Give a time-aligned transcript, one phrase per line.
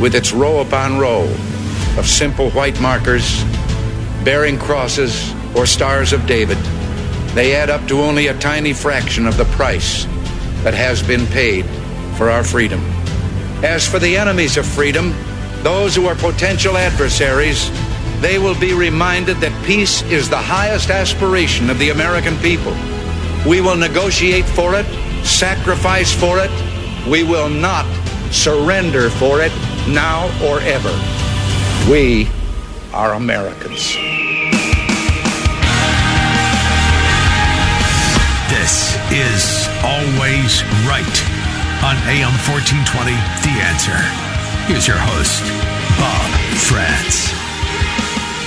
[0.00, 1.22] with its row upon row
[1.96, 3.44] of simple white markers
[4.24, 6.58] bearing crosses or stars of David,
[7.34, 10.04] they add up to only a tiny fraction of the price
[10.62, 11.64] that has been paid
[12.16, 12.80] for our freedom.
[13.62, 15.14] As for the enemies of freedom,
[15.62, 17.70] those who are potential adversaries,
[18.20, 22.72] they will be reminded that peace is the highest aspiration of the American people.
[23.46, 24.86] We will negotiate for it,
[25.24, 26.50] sacrifice for it.
[27.08, 27.84] We will not
[28.32, 29.52] surrender for it
[29.88, 30.92] now or ever.
[31.90, 32.28] We
[32.92, 33.92] are Americans.
[38.48, 41.16] This is Always Right
[41.84, 43.12] on AM 1420,
[43.44, 43.98] The Answer.
[44.64, 45.44] Here's your host,
[46.00, 46.30] Bob
[46.64, 47.28] Frantz.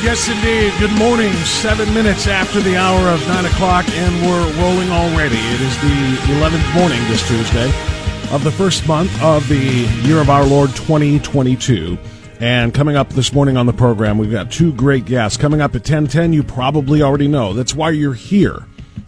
[0.02, 0.74] Yes, indeed.
[0.80, 1.34] Good morning.
[1.46, 5.38] Seven minutes after the hour of nine o'clock, and we're rolling already.
[5.38, 7.87] It is the 11th morning this Tuesday
[8.32, 9.58] of the first month of the
[10.04, 11.98] year of our Lord 2022.
[12.42, 15.38] And coming up this morning on the program, we've got two great guests.
[15.38, 17.54] Coming up at 1010, you probably already know.
[17.54, 18.66] That's why you're here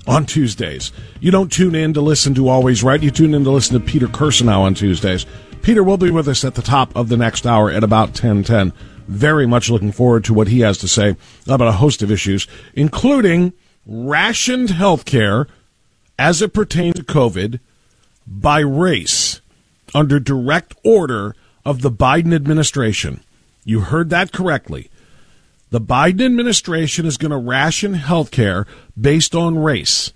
[0.07, 0.93] on Tuesdays.
[1.19, 3.03] You don't tune in to listen to Always Right.
[3.03, 5.25] You tune in to listen to Peter Kirsanow on Tuesdays.
[5.61, 8.71] Peter will be with us at the top of the next hour at about 1010.
[9.07, 12.47] Very much looking forward to what he has to say about a host of issues,
[12.73, 13.51] including
[13.85, 15.45] rationed health care
[16.17, 17.59] as it pertains to COVID
[18.29, 19.41] by race
[19.95, 21.35] under direct order
[21.65, 23.21] of the Biden administration.
[23.65, 24.89] You heard that correctly.
[25.71, 28.65] The Biden administration is going to ration health care
[28.99, 30.13] based on race.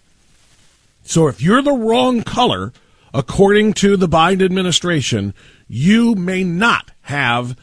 [1.03, 2.71] So if you're the wrong color,
[3.13, 5.33] according to the Biden administration,
[5.67, 7.57] you may not have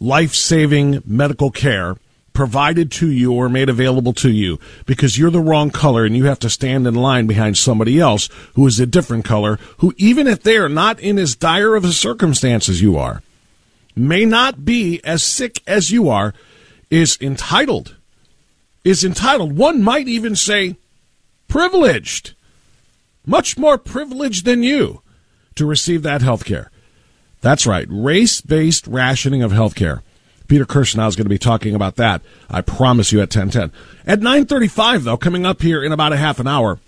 [0.00, 1.96] life saving medical care
[2.40, 6.24] provided to you or made available to you because you're the wrong color and you
[6.24, 10.26] have to stand in line behind somebody else who is a different color, who, even
[10.26, 13.22] if they are not in as dire of a circumstance as you are,
[13.94, 16.32] may not be as sick as you are,
[16.88, 17.94] is entitled.
[18.84, 19.58] Is entitled.
[19.58, 20.76] One might even say
[21.46, 22.32] privileged,
[23.26, 25.02] much more privileged than you
[25.56, 26.70] to receive that health care.
[27.42, 30.02] That's right, race based rationing of health care.
[30.50, 32.22] Peter Kirsanow is going to be talking about that.
[32.50, 33.70] I promise you at 1010.
[34.04, 36.80] At 935, though, coming up here in about a half an hour,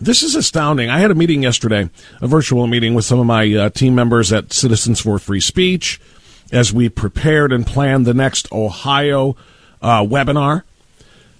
[0.00, 0.88] this is astounding.
[0.88, 4.32] I had a meeting yesterday, a virtual meeting with some of my uh, team members
[4.32, 6.00] at Citizens for Free Speech
[6.52, 9.36] as we prepared and planned the next Ohio
[9.82, 10.62] uh, webinar.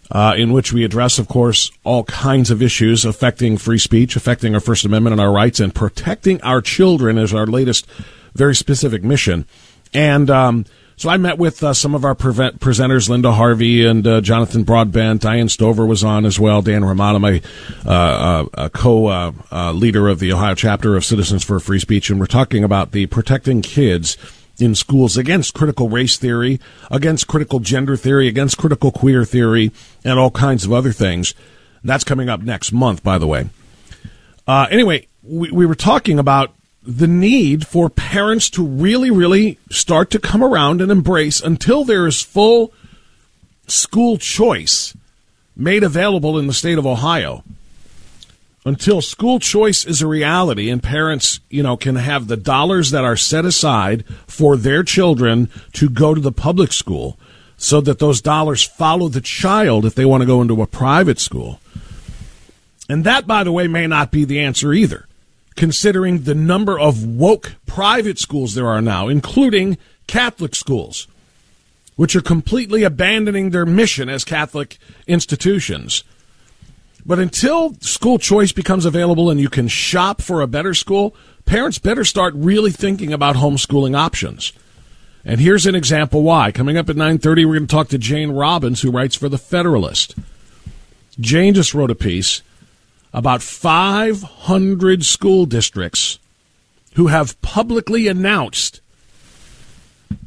[0.09, 4.55] Uh, in which we address, of course, all kinds of issues affecting free speech, affecting
[4.55, 7.89] our First Amendment and our rights, and protecting our children is our latest
[8.33, 9.47] very specific mission.
[9.93, 10.65] And um,
[10.99, 14.65] so I met with uh, some of our prevent- presenters, Linda Harvey and uh, Jonathan
[14.65, 15.21] Broadbent.
[15.21, 16.63] Diane Stover was on as well.
[16.63, 17.43] Dan Romano, my
[17.85, 22.25] uh, uh uh, uh, of the Ohio chapter of Citizens for Free Speech, and we're
[22.25, 24.17] talking about the protecting kids
[24.59, 26.59] in schools against critical race theory,
[26.91, 31.35] against critical gender theory, against critical queer theory, and all kinds of other things.
[31.85, 33.51] That's coming up next month, by the way.
[34.49, 36.56] Anyway, we, we were talking about
[36.87, 42.07] the need for parents to really, really start to come around and embrace until there
[42.07, 42.73] is full
[43.67, 44.97] school choice
[45.57, 47.43] made available in the state of Ohio
[48.67, 53.05] until school choice is a reality and parents, you know, can have the dollars that
[53.05, 57.17] are set aside for their children to go to the public school
[57.57, 61.21] so that those dollars follow the child if they want to go into a private
[61.21, 61.61] school.
[62.89, 65.07] And that, by the way, may not be the answer either,
[65.57, 71.09] considering the number of woke private schools there are now, including Catholic schools,
[71.97, 76.05] which are completely abandoning their mission as Catholic institutions
[77.07, 81.15] but until school choice becomes available and you can shop for a better school,
[81.45, 84.53] parents better start really thinking about homeschooling options.
[85.25, 86.51] And here's an example why.
[86.51, 89.39] Coming up at 9:30 we're going to talk to Jane Robbins who writes for the
[89.39, 90.17] Federalist.
[91.21, 92.43] Jane just wrote a piece
[93.17, 96.19] about 500 school districts
[96.95, 98.83] who have publicly announced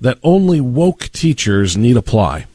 [0.02, 2.48] that only woke teachers need apply.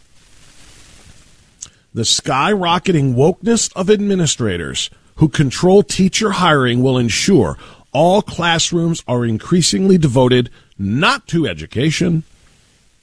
[1.95, 7.57] The skyrocketing wokeness of administrators who control teacher hiring will ensure
[7.93, 12.25] all classrooms are increasingly devoted not to education,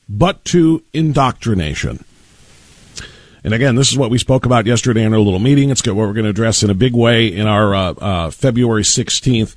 [0.09, 2.03] but to indoctrination.
[3.43, 5.69] And again, this is what we spoke about yesterday in our little meeting.
[5.69, 8.83] It's what we're going to address in a big way in our uh, uh, February
[8.83, 9.55] 16th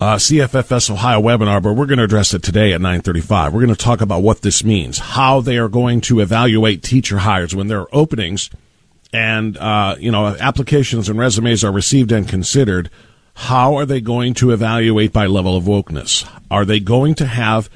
[0.00, 3.52] uh, CFFS Ohio webinar, but we're going to address it today at 9:35.
[3.52, 7.18] We're going to talk about what this means, how they are going to evaluate teacher
[7.18, 8.50] hires when there are openings,
[9.12, 12.90] and uh, you know applications and resumes are received and considered.
[13.34, 16.28] How are they going to evaluate by level of wokeness?
[16.50, 17.70] Are they going to have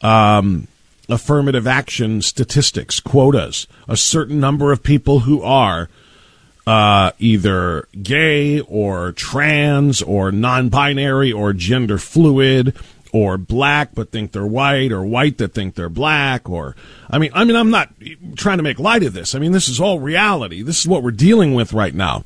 [0.00, 0.66] um,
[1.08, 5.88] affirmative action statistics, quotas, a certain number of people who are
[6.66, 12.74] uh, either gay or trans or non binary or gender fluid
[13.12, 16.74] or black but think they're white or white that think they're black or
[17.08, 17.90] I mean I mean I'm not
[18.36, 19.34] trying to make light of this.
[19.34, 20.62] I mean this is all reality.
[20.62, 22.24] This is what we're dealing with right now.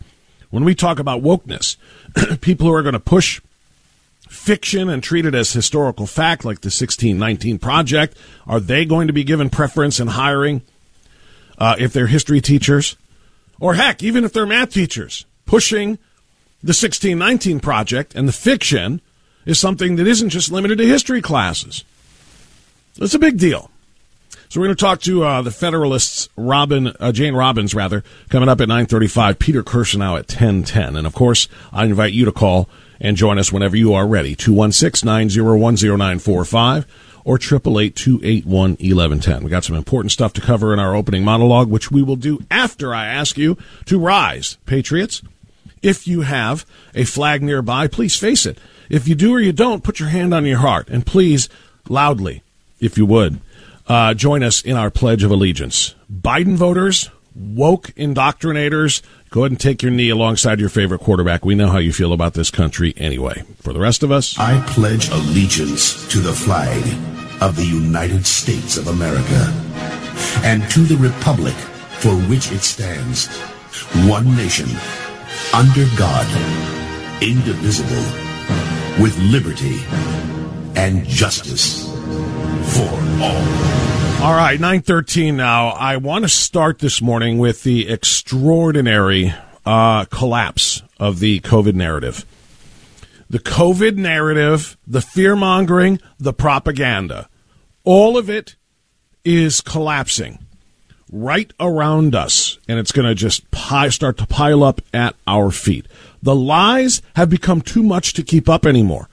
[0.51, 1.77] When we talk about wokeness,
[2.41, 3.41] people who are going to push
[4.29, 8.17] fiction and treat it as historical fact like the 1619 project,
[8.47, 10.63] are they going to be given preference in hiring
[11.59, 12.97] uh, if they're history teachers?
[13.61, 15.99] Or heck, even if they're math teachers, pushing
[16.63, 19.01] the 1619 project and the fiction
[19.47, 21.85] is something that isn't just limited to history classes.
[22.97, 23.71] It's a big deal.
[24.49, 28.49] So we're going to talk to uh, the Federalists, Robin, uh, Jane Robbins, rather, coming
[28.49, 29.39] up at 9:35.
[29.39, 32.69] Peter Kirsanow at 10:10, and of course, I invite you to call
[33.01, 34.37] and join us whenever you are ready.
[34.37, 36.85] 216-901-0945
[37.25, 42.03] or 888 We got some important stuff to cover in our opening monologue, which we
[42.03, 45.21] will do after I ask you to rise, Patriots.
[45.83, 46.65] If you have
[46.95, 48.59] a flag nearby, please face it.
[48.89, 51.51] If you do or you don't, put your hand on your heart and please,
[51.89, 52.43] loudly,
[52.81, 53.41] if you would,
[53.87, 55.95] uh, join us in our Pledge of Allegiance.
[56.11, 61.45] Biden voters, woke indoctrinators, go ahead and take your knee alongside your favorite quarterback.
[61.45, 63.43] We know how you feel about this country anyway.
[63.61, 66.85] For the rest of us, I pledge allegiance to the flag
[67.41, 69.53] of the United States of America
[70.45, 71.55] and to the republic
[72.01, 73.27] for which it stands,
[74.09, 74.69] one nation,
[75.53, 76.27] under God,
[77.23, 78.05] indivisible,
[79.03, 79.81] with liberty
[80.77, 81.87] and justice
[82.75, 83.88] for all.
[84.21, 85.69] All right, 913 now.
[85.69, 89.33] I want to start this morning with the extraordinary
[89.65, 92.27] uh, collapse of the COVID narrative.
[93.31, 97.29] The COVID narrative, the fear mongering, the propaganda,
[97.85, 98.57] all of it
[99.25, 100.41] is collapsing
[101.13, 103.45] right around us, and it's going to just
[103.91, 105.87] start to pile up at our feet.
[106.21, 109.09] The lies have become too much to keep up anymore.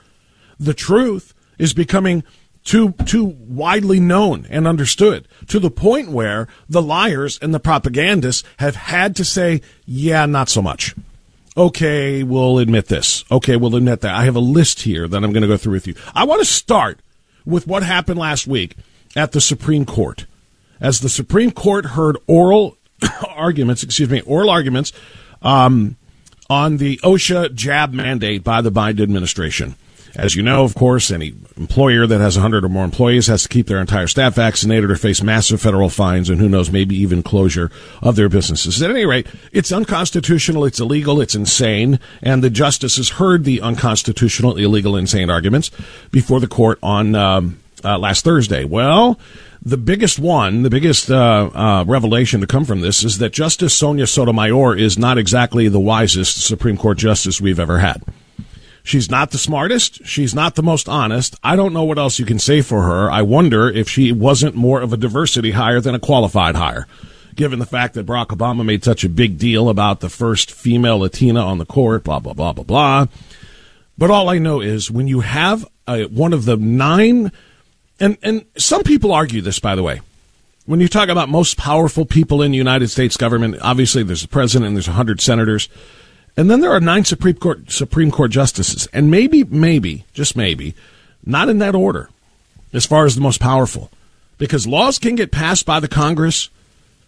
[0.59, 2.23] The truth is becoming
[2.65, 8.43] too too widely known and understood to the point where the liars and the propagandists
[8.57, 10.93] have had to say, "Yeah, not so much."
[11.57, 13.23] Okay, we'll admit this.
[13.31, 14.13] Okay, we'll admit that.
[14.13, 15.95] I have a list here that I'm going to go through with you.
[16.13, 16.99] I want to start
[17.45, 18.75] with what happened last week
[19.15, 20.25] at the Supreme Court.
[20.81, 22.77] As the Supreme Court heard oral
[23.29, 24.91] arguments, excuse me, oral arguments
[25.41, 25.95] um,
[26.49, 29.75] on the OSHA jab mandate by the Biden administration.
[30.15, 33.49] As you know, of course, any employer that has 100 or more employees has to
[33.49, 37.21] keep their entire staff vaccinated or face massive federal fines and who knows, maybe even
[37.21, 37.69] closure
[38.01, 38.81] of their businesses.
[38.81, 44.57] At any rate, it's unconstitutional, it's illegal, it's insane, and the justices heard the unconstitutional,
[44.57, 45.69] illegal, insane arguments
[46.11, 48.63] before the court on um, uh, last Thursday.
[48.63, 49.19] Well,
[49.61, 53.73] the biggest one, the biggest uh, uh, revelation to come from this is that Justice
[53.73, 58.01] Sonia Sotomayor is not exactly the wisest Supreme Court justice we've ever had.
[58.85, 60.05] She's not the smartest.
[60.05, 61.35] She's not the most honest.
[61.43, 63.09] I don't know what else you can say for her.
[63.09, 66.85] I wonder if she wasn't more of a diversity hire than a qualified hire,
[67.33, 70.99] given the fact that Barack Obama made such a big deal about the first female
[70.99, 73.07] Latina on the court, blah, blah, blah, blah, blah.
[73.97, 77.31] But all I know is when you have a, one of the nine,
[77.99, 80.01] and, and some people argue this, by the way.
[80.67, 84.27] When you talk about most powerful people in the United States government, obviously there's a
[84.27, 85.69] president and there's 100 senators.
[86.37, 90.75] And then there are nine Supreme Court Supreme Court justices, and maybe, maybe, just maybe,
[91.25, 92.09] not in that order,
[92.73, 93.89] as far as the most powerful,
[94.37, 96.49] because laws can get passed by the Congress,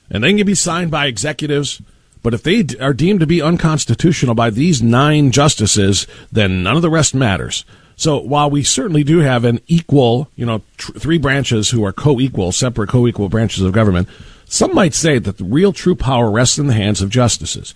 [0.09, 1.81] and they can be signed by executives.
[2.23, 6.81] But if they are deemed to be unconstitutional by these nine justices, then none of
[6.81, 7.63] the rest matters.
[7.95, 11.93] So while we certainly do have an equal, you know, tr- three branches who are
[11.93, 14.07] co-equal, separate co-equal branches of government,
[14.45, 17.73] some might say that the real true power rests in the hands of justices.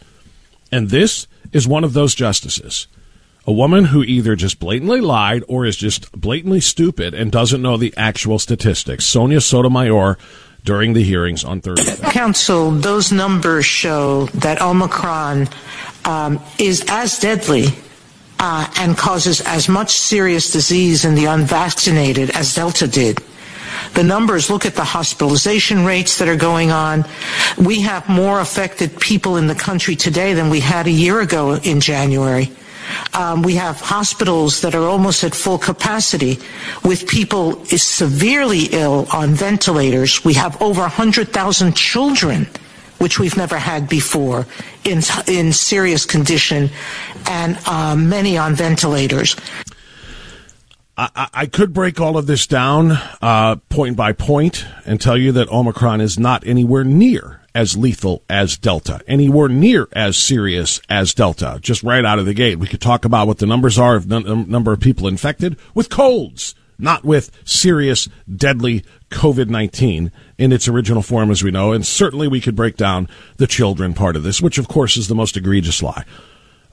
[0.72, 2.88] And this is one of those justices.
[3.46, 7.76] A woman who either just blatantly lied or is just blatantly stupid and doesn't know
[7.76, 9.06] the actual statistics.
[9.06, 10.18] Sonia Sotomayor
[10.64, 11.96] during the hearings on Thursday.
[12.12, 15.50] Counsel, those numbers show that Omicron
[16.06, 17.66] um, is as deadly
[18.40, 23.20] uh, and causes as much serious disease in the unvaccinated as Delta did.
[23.94, 27.06] The numbers look at the hospitalization rates that are going on.
[27.58, 31.56] We have more affected people in the country today than we had a year ago
[31.56, 32.52] in January.
[33.14, 36.40] Um, we have hospitals that are almost at full capacity
[36.84, 40.24] with people severely ill on ventilators.
[40.24, 42.48] We have over 100,000 children,
[43.00, 44.46] which we've never had before,
[44.84, 46.70] in, in serious condition,
[47.30, 49.36] and uh, many on ventilators.
[50.98, 55.32] I, I, could break all of this down uh, point by point and tell you
[55.32, 61.14] that Omicron is not anywhere near as lethal as Delta, anywhere near as serious as
[61.14, 61.60] Delta.
[61.62, 64.08] Just right out of the gate, we could talk about what the numbers are of
[64.08, 71.02] number of people infected with colds, not with serious, deadly COVID 19 in its original
[71.02, 71.72] form, as we know.
[71.72, 73.08] And certainly we could break down
[73.38, 76.06] the children part of this, which, of course, is the most egregious lie.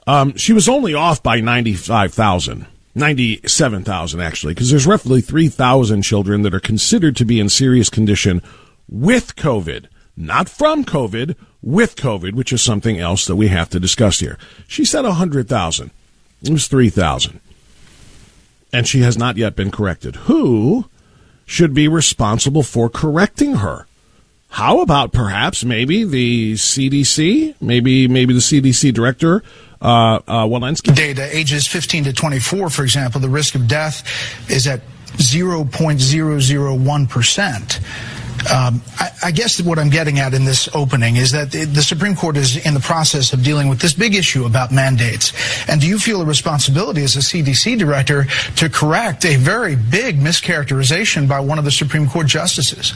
[0.07, 2.65] Um, she was only off by 95,000.
[2.95, 8.41] 97,000 actually, because there's roughly 3,000 children that are considered to be in serious condition
[8.87, 9.85] with COVID,
[10.17, 14.37] not from COVID, with COVID, which is something else that we have to discuss here.
[14.67, 15.91] She said 100,000.
[16.41, 17.39] It was 3,000.
[18.71, 20.15] And she has not yet been corrected.
[20.15, 20.85] Who
[21.45, 23.87] should be responsible for correcting her?
[24.49, 29.43] How about perhaps maybe the CDC, maybe maybe the CDC director
[29.81, 30.93] uh, uh, Walensky?
[30.95, 34.03] Data ages 15 to 24, for example, the risk of death
[34.49, 34.81] is at
[35.17, 37.79] 0.001%.
[38.53, 42.15] Um, I, I, guess what I'm getting at in this opening is that the Supreme
[42.15, 45.33] Court is in the process of dealing with this big issue about mandates.
[45.67, 50.19] And do you feel a responsibility as a CDC director to correct a very big
[50.19, 52.93] mischaracterization by one of the Supreme Court justices?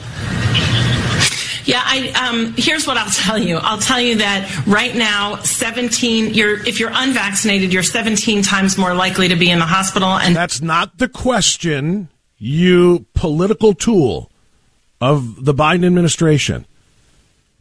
[1.65, 3.58] Yeah, I, um, here's what I'll tell you.
[3.58, 6.34] I'll tell you that right now, 17.
[6.34, 10.10] You're if you're unvaccinated, you're 17 times more likely to be in the hospital.
[10.10, 12.10] And that's not the question.
[12.38, 14.29] You political tool
[15.00, 16.65] of the Biden administration.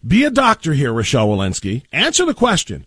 [0.07, 1.83] Be a doctor here, Rochelle Walensky.
[1.93, 2.87] Answer the question.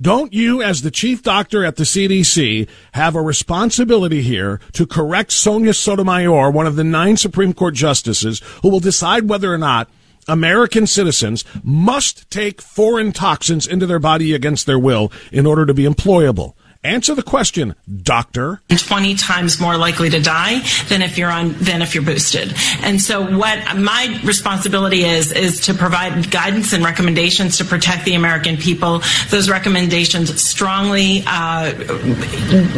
[0.00, 5.32] Don't you, as the chief doctor at the CDC, have a responsibility here to correct
[5.32, 9.88] Sonia Sotomayor, one of the nine Supreme Court justices, who will decide whether or not
[10.28, 15.74] American citizens must take foreign toxins into their body against their will in order to
[15.74, 16.54] be employable.
[16.84, 18.60] Answer the question, doctor.
[18.68, 20.58] 20 times more likely to die
[20.88, 22.52] than if you're on than if you're boosted.
[22.82, 28.14] And so what my responsibility is is to provide guidance and recommendations to protect the
[28.14, 29.00] American people.
[29.30, 31.72] Those recommendations strongly uh,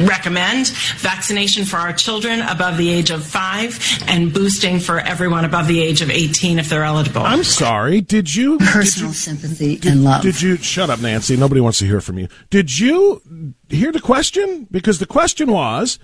[0.07, 0.69] recommend
[0.99, 5.81] vaccination for our children above the age of 5 and boosting for everyone above the
[5.81, 7.23] age of 18 if they're eligible.
[7.23, 8.03] I'm sorry.
[8.03, 10.21] Did you personal did you, sympathy did, and love?
[10.21, 11.39] Did you shut up Nancy?
[11.39, 12.29] Nobody wants to hear from you.
[12.51, 14.67] Did you hear the question?
[14.71, 15.99] Because the question was,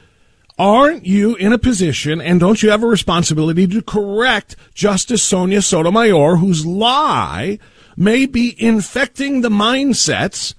[0.59, 5.63] aren't you in a position and don't you have a responsibility to correct Justice Sonia
[5.63, 7.59] Sotomayor, whose lie
[7.97, 10.55] may be infecting the mindsets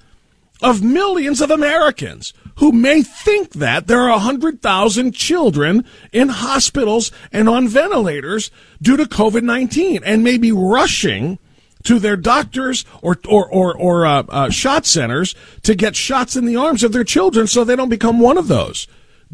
[0.62, 7.50] of millions of Americans who may think that there are 100,000 children in hospitals and
[7.50, 8.52] on ventilators
[8.82, 11.40] due to COVID 19 and may be rushing
[11.84, 16.46] to their doctors or or or, or uh, uh, shot centers to get shots in
[16.46, 18.88] the arms of their children so they don't become one of those.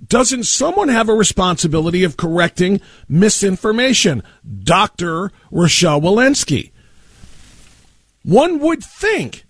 [0.07, 4.21] Doesn't someone have a responsibility of correcting misinformation?
[4.63, 5.31] Dr.
[5.51, 6.71] Rochelle Walensky.
[8.23, 9.45] One would think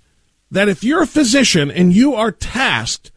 [0.49, 3.11] that if you're a physician and you are tasked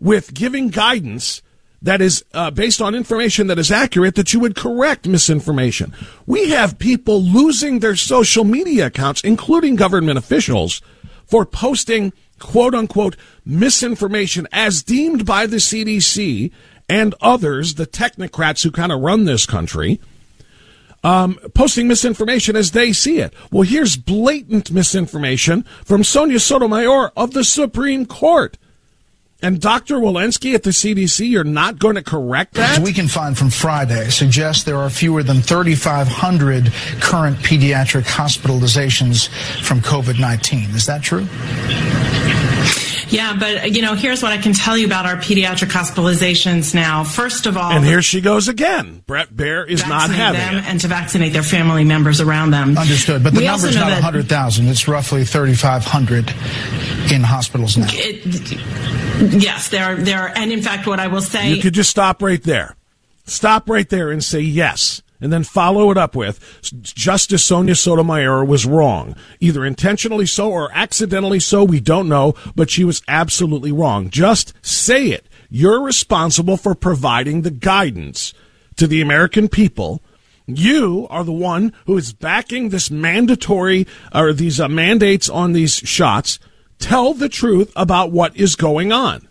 [0.00, 1.42] with giving guidance
[1.82, 5.92] that is uh, based on information that is accurate that you would correct misinformation.
[6.26, 10.80] We have people losing their social media accounts, including government officials,
[11.26, 16.52] for posting quote unquote misinformation as deemed by the CDC
[16.88, 20.00] and others, the technocrats who kind of run this country.
[21.04, 23.34] Um, posting misinformation as they see it.
[23.50, 28.56] Well, here's blatant misinformation from Sonia Sotomayor of the Supreme Court.
[29.42, 29.96] And Dr.
[29.96, 32.78] Walensky at the CDC, you're not going to correct that?
[32.78, 39.28] We can find from Friday suggests there are fewer than 3,500 current pediatric hospitalizations
[39.64, 40.70] from COVID 19.
[40.70, 41.26] Is that true?
[43.08, 47.04] Yeah, but you know, here's what I can tell you about our pediatric hospitalizations now.
[47.04, 49.02] First of all, and here she goes again.
[49.06, 50.68] Bret Baier is not having them it.
[50.68, 52.76] and to vaccinate their family members around them.
[52.78, 54.68] Understood, but the We also number's not 100,000.
[54.68, 56.30] It's roughly 3,500
[57.12, 57.86] in hospitals now.
[57.90, 58.52] It,
[59.42, 61.90] yes, there are, there are, and in fact, what I will say, You could just
[61.90, 62.76] stop right there.
[63.24, 65.02] Stop right there and say yes.
[65.22, 69.14] And then follow it up with Justice Sonia Sotomayor was wrong.
[69.38, 74.10] Either intentionally so or accidentally so, we don't know, but she was absolutely wrong.
[74.10, 75.28] Just say it.
[75.48, 78.34] You're responsible for providing the guidance
[78.76, 80.02] to the American people.
[80.46, 85.76] You are the one who is backing this mandatory or these uh, mandates on these
[85.76, 86.40] shots.
[86.80, 89.28] Tell the truth about what is going on.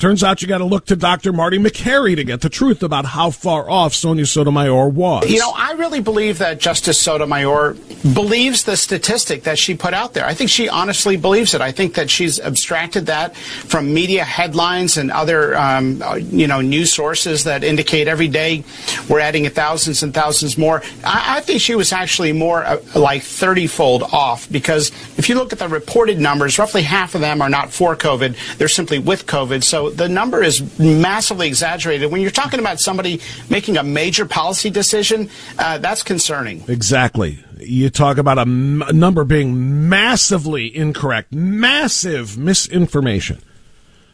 [0.00, 1.30] Turns out you got to look to Dr.
[1.30, 5.30] Marty Makary to get the truth about how far off Sonia Sotomayor was.
[5.30, 7.76] You know, I really believe that Justice Sotomayor
[8.14, 10.24] believes the statistic that she put out there.
[10.24, 11.60] I think she honestly believes it.
[11.60, 16.62] I think that she's abstracted that from media headlines and other, um, uh, you know,
[16.62, 18.64] news sources that indicate every day
[19.06, 20.82] we're adding thousands and thousands more.
[21.04, 25.34] I, I think she was actually more uh, like 30 fold off because if you
[25.34, 28.56] look at the reported numbers, roughly half of them are not for COVID.
[28.56, 29.62] They're simply with COVID.
[29.62, 32.10] So the number is massively exaggerated.
[32.10, 36.64] When you're talking about somebody making a major policy decision, uh, that's concerning.
[36.68, 37.44] Exactly.
[37.58, 43.40] You talk about a m- number being massively incorrect, massive misinformation.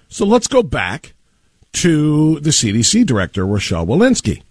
[0.08, 1.14] So let's go back
[1.74, 4.42] to the CDC director, Rochelle Walensky.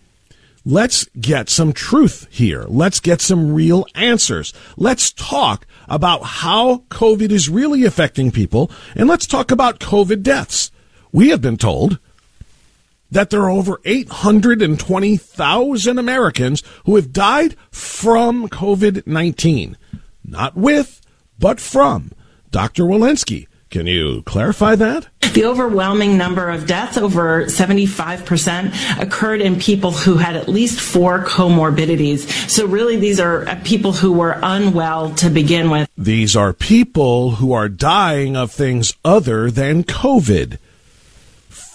[0.68, 2.66] Let's get some truth here.
[2.68, 4.52] Let's get some real answers.
[4.78, 10.72] Let's talk about how COVID is really affecting people, and let's talk about COVID deaths.
[11.16, 11.98] We have been told
[13.10, 19.78] that there are over 820,000 Americans who have died from COVID 19.
[20.26, 21.00] Not with,
[21.40, 22.12] but from.
[22.52, 22.84] Dr.
[22.84, 25.08] Walensky, can you clarify that?
[25.34, 31.24] The overwhelming number of deaths, over 75%, occurred in people who had at least four
[31.24, 32.50] comorbidities.
[32.50, 35.90] So really, these are uh, people who were unwell to begin with.
[35.98, 40.58] These are people who are dying of things other than COVID.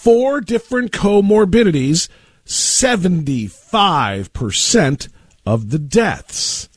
[0.01, 2.09] Four different comorbidities,
[2.47, 5.09] 75%
[5.45, 6.67] of the deaths.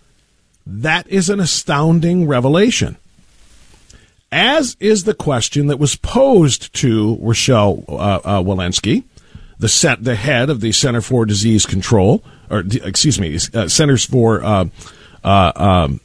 [0.67, 2.99] That is an astounding revelation.
[4.31, 9.05] As is the question that was posed to Rochelle uh, uh, Walensky,
[9.59, 14.05] the set, the head of the Center for Disease Control, or excuse me, uh, Centers
[14.05, 14.67] for uh,
[15.25, 16.01] uh, um,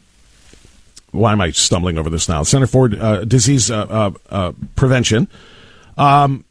[1.11, 2.43] why am I stumbling over this now?
[2.43, 3.69] Center for uh, Disease
[4.77, 5.27] Prevention.
[5.97, 6.45] Um,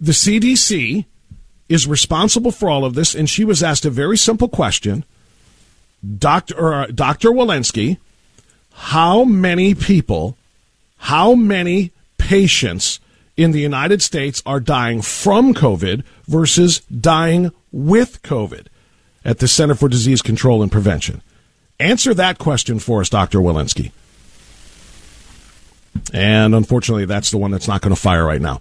[0.00, 1.04] the CDC
[1.68, 5.04] is responsible for all of this, and she was asked a very simple question.
[6.18, 6.74] Dr.
[6.74, 7.30] Uh, Dr.
[7.30, 7.98] Walensky,
[8.72, 10.36] how many people,
[10.98, 13.00] how many patients
[13.36, 18.66] in the United States are dying from COVID versus dying with COVID
[19.24, 21.22] at the Center for Disease Control and Prevention?
[21.80, 23.38] Answer that question for us, Dr.
[23.38, 23.92] Walensky.
[26.12, 28.60] And unfortunately, that's the one that's not going to fire right now.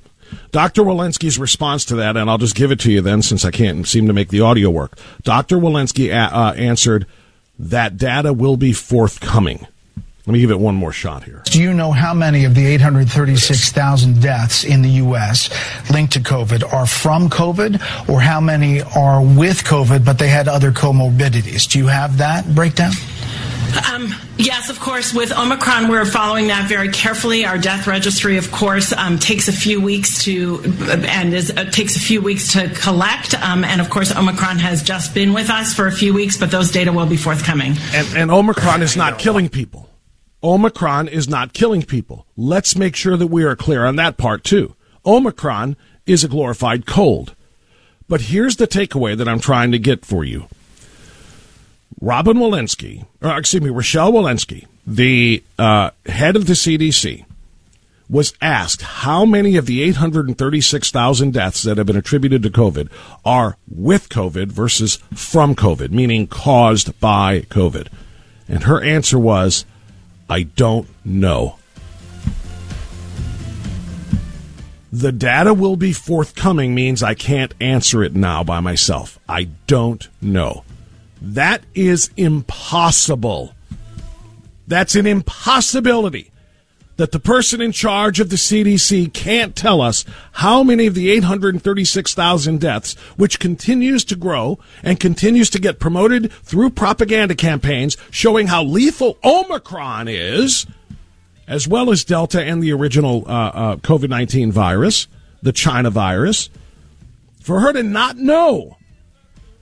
[0.51, 0.83] Dr.
[0.83, 3.87] Walensky's response to that, and I'll just give it to you then since I can't
[3.87, 4.97] seem to make the audio work.
[5.23, 5.57] Dr.
[5.57, 7.05] Walensky a- uh, answered
[7.59, 9.67] that data will be forthcoming.
[10.25, 11.41] Let me give it one more shot here.
[11.45, 15.49] Do you know how many of the 836,000 deaths in the U.S.
[15.89, 20.49] linked to COVID are from COVID, or how many are with COVID but they had
[20.49, 21.69] other comorbidities?
[21.69, 22.91] Do you have that breakdown?
[23.91, 25.13] Um, yes, of course.
[25.13, 27.45] With Omicron, we're following that very carefully.
[27.45, 31.95] Our death registry, of course, um, takes a few weeks to and is, uh, takes
[31.95, 33.33] a few weeks to collect.
[33.35, 36.51] Um, and of course, Omicron has just been with us for a few weeks, but
[36.51, 37.75] those data will be forthcoming.
[37.93, 39.89] And, and Omicron is not killing people.
[40.43, 42.25] Omicron is not killing people.
[42.35, 44.75] Let's make sure that we are clear on that part too.
[45.05, 45.75] Omicron
[46.05, 47.35] is a glorified cold.
[48.07, 50.47] But here's the takeaway that I'm trying to get for you.
[51.99, 57.25] Robin Walensky, or excuse me, Rochelle Walensky, the uh, head of the CDC,
[58.09, 62.89] was asked how many of the 836,000 deaths that have been attributed to COVID
[63.25, 67.87] are with COVID versus from COVID, meaning caused by COVID.
[68.47, 69.65] And her answer was,
[70.29, 71.57] I don't know.
[74.91, 79.19] The data will be forthcoming means I can't answer it now by myself.
[79.27, 80.63] I don't know.
[81.21, 83.53] That is impossible.
[84.67, 86.31] That's an impossibility
[86.97, 90.03] that the person in charge of the CDC can't tell us
[90.33, 96.31] how many of the 836,000 deaths, which continues to grow and continues to get promoted
[96.31, 100.65] through propaganda campaigns showing how lethal Omicron is,
[101.47, 105.07] as well as Delta and the original uh, uh, COVID 19 virus,
[105.41, 106.49] the China virus,
[107.41, 108.77] for her to not know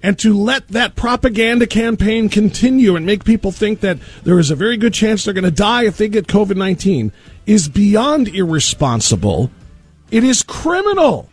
[0.05, 4.55] and to let that propaganda campaign continue and make people think that there is a
[4.55, 7.11] very good chance they're going to die if they get COVID 19
[7.47, 9.49] is beyond irresponsible.
[10.11, 11.27] It is criminal.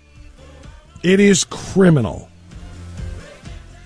[1.02, 2.30] It is criminal.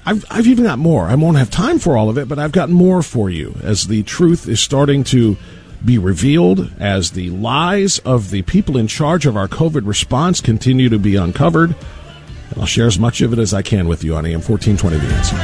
[0.05, 1.07] I've, I've even got more.
[1.07, 3.89] I won't have time for all of it, but I've got more for you as
[3.89, 5.37] the truth is starting to
[5.85, 10.89] be revealed, as the lies of the people in charge of our COVID response continue
[10.91, 11.75] to be uncovered.
[12.57, 14.97] And I'll share as much of it as I can with you on AM 1420
[14.97, 15.37] The Answer.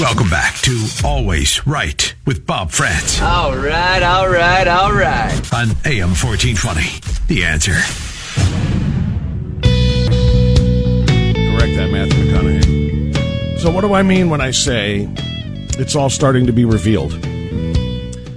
[0.00, 3.20] Welcome back to Always Right with Bob Frantz.
[3.20, 5.32] All right, all right, all right.
[5.52, 7.72] On AM 1420, The Answer.
[11.50, 13.58] Correct that, Matthew McConaughey.
[13.58, 15.12] So, what do I mean when I say
[15.76, 17.18] it's all starting to be revealed?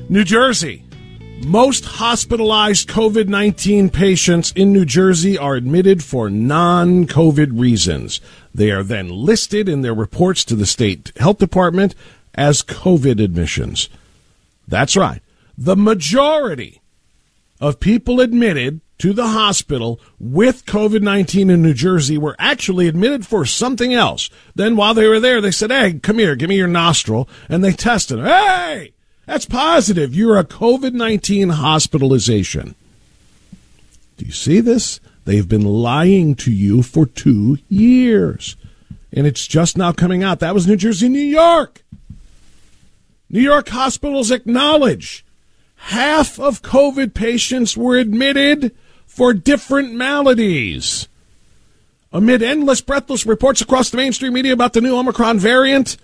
[0.10, 0.83] New Jersey.
[1.46, 8.22] Most hospitalized COVID 19 patients in New Jersey are admitted for non COVID reasons.
[8.56, 11.96] They are then listed in their reports to the state health department
[12.34, 13.90] as COVID admissions.
[14.68, 15.22] That's right.
[15.58, 16.82] The majority
[17.60, 23.28] of people admitted to the hospital with COVID 19 in New Jersey were actually admitted
[23.28, 24.30] for something else.
[24.56, 27.28] Then while they were there, they said, Hey, come here, give me your nostril.
[27.50, 28.20] And they tested.
[28.20, 28.94] Hey,
[29.26, 30.14] that's positive.
[30.16, 32.76] You're a COVID 19 hospitalization.
[34.18, 35.00] Do you see this?
[35.26, 38.58] They've been lying to you for two years.
[39.12, 40.40] And it's just now coming out.
[40.40, 41.84] That was New Jersey, New York.
[43.30, 45.26] New York hospitals acknowledge
[45.76, 51.08] half of COVID patients were admitted for different maladies.
[52.12, 55.98] Amid endless, breathless reports across the mainstream media about the new Omicron variant,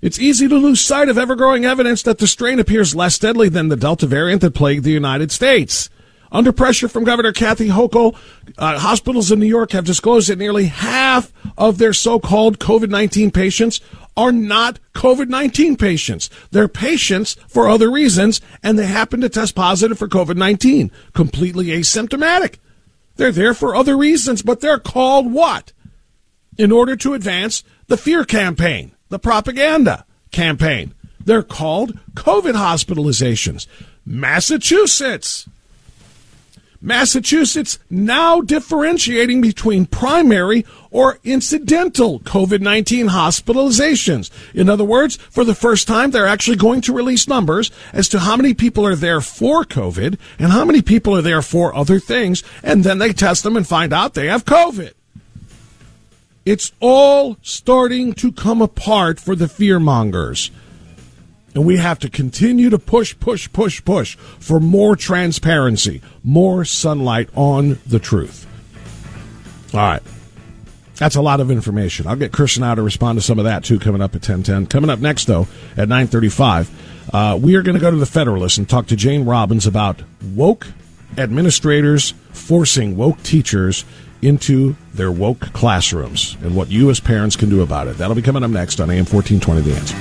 [0.00, 3.48] it's easy to lose sight of ever growing evidence that the strain appears less deadly
[3.48, 5.90] than the Delta variant that plagued the United States.
[6.30, 8.16] Under pressure from Governor Kathy Hochul,
[8.58, 13.80] uh, hospitals in New York have disclosed that nearly half of their so-called COVID-19 patients
[14.16, 16.28] are not COVID-19 patients.
[16.50, 22.56] They're patients for other reasons, and they happen to test positive for COVID-19, completely asymptomatic.
[23.16, 25.72] They're there for other reasons, but they're called what?
[26.58, 30.94] In order to advance the fear campaign, the propaganda campaign.
[31.24, 33.66] They're called COVID hospitalizations.
[34.06, 35.48] Massachusetts
[36.80, 44.30] Massachusetts now differentiating between primary or incidental COVID 19 hospitalizations.
[44.54, 48.20] In other words, for the first time, they're actually going to release numbers as to
[48.20, 51.98] how many people are there for COVID and how many people are there for other
[51.98, 54.92] things, and then they test them and find out they have COVID.
[56.48, 60.50] It's all starting to come apart for the fear mongers.
[61.54, 67.28] And we have to continue to push, push, push, push for more transparency, more sunlight
[67.34, 68.46] on the truth.
[69.74, 70.02] All right.
[70.94, 72.06] That's a lot of information.
[72.06, 74.68] I'll get Kirsanow to respond to some of that too coming up at 1010.
[74.68, 78.56] Coming up next, though, at 935, uh, we are going to go to the Federalist
[78.56, 80.00] and talk to Jane Robbins about
[80.34, 80.66] woke
[81.18, 83.84] administrators forcing woke teachers
[84.22, 87.96] into their woke classrooms and what you as parents can do about it.
[87.98, 89.96] That'll be coming up next on AM 1420 The Answer.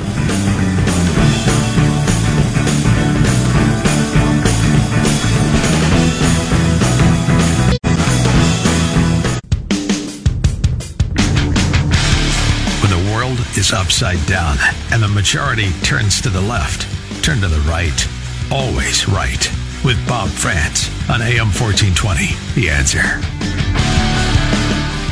[12.82, 14.58] When the world is upside down
[14.91, 16.88] and the majority turns to the left,
[17.23, 18.08] turn to the right.
[18.51, 19.66] Always right.
[19.86, 22.36] With Bob Frantz on AM 1420.
[22.60, 23.22] The answer.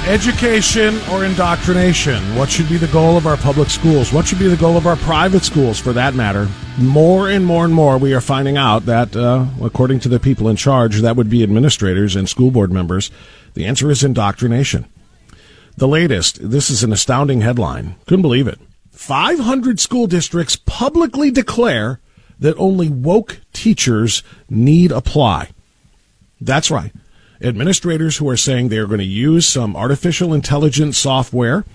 [0.09, 2.21] Education or indoctrination?
[2.35, 4.13] What should be the goal of our public schools?
[4.13, 6.47] What should be the goal of our private schools, for that matter?
[6.77, 10.47] More and more and more, we are finding out that, uh, according to the people
[10.47, 13.09] in charge, that would be administrators and school board members.
[13.55, 14.85] The answer is indoctrination.
[15.77, 17.95] The latest, this is an astounding headline.
[18.05, 18.59] Couldn't believe it.
[18.91, 21.99] 500 school districts publicly declare
[22.39, 25.49] that only woke teachers need apply.
[26.41, 26.91] That's right.
[27.41, 31.65] Administrators who are saying they are going to use some artificial intelligence software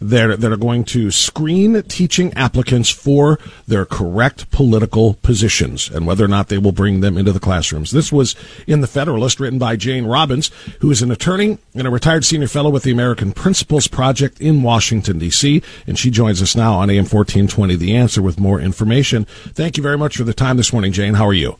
[0.00, 6.24] that, that are going to screen teaching applicants for their correct political positions and whether
[6.24, 7.90] or not they will bring them into the classrooms.
[7.90, 8.34] This was
[8.66, 12.48] in the Federalist, written by Jane Robbins, who is an attorney and a retired senior
[12.48, 16.90] fellow with the American Principles Project in Washington, D.C., and she joins us now on
[16.90, 19.24] AM 1420 The Answer with more information.
[19.24, 21.14] Thank you very much for the time this morning, Jane.
[21.14, 21.58] How are you?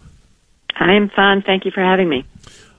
[0.76, 1.42] I'm fine.
[1.42, 2.24] Thank you for having me.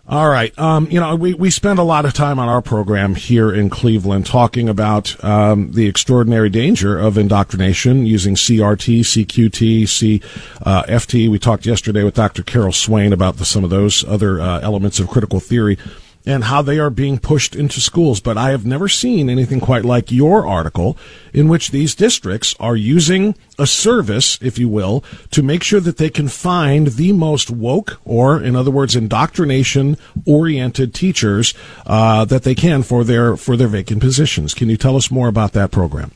[0.09, 0.57] All right.
[0.57, 3.69] Um, you know, we, we spend a lot of time on our program here in
[3.69, 9.83] Cleveland talking about um, the extraordinary danger of indoctrination using CRT, CQT,
[10.63, 11.27] CFT.
[11.27, 12.41] Uh, we talked yesterday with Dr.
[12.41, 15.77] Carol Swain about the, some of those other uh, elements of critical theory
[16.25, 18.19] and how they are being pushed into schools.
[18.19, 20.97] But I have never seen anything quite like your article
[21.33, 25.97] in which these districts are using a service, if you will, to make sure that
[25.97, 31.53] they can find the most woke, or in other words, indoctrination oriented teachers
[31.85, 34.53] uh, that they can for their for their vacant positions.
[34.53, 36.11] Can you tell us more about that program?